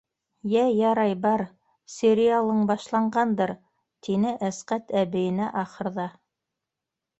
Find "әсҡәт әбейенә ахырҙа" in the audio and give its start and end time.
4.51-6.11